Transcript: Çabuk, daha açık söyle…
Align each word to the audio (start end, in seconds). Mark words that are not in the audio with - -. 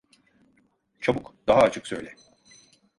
Çabuk, 1.01 1.33
daha 1.47 1.61
açık 1.61 1.87
söyle… 1.87 2.15